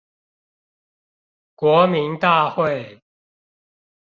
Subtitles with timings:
[1.53, 3.03] 國民大會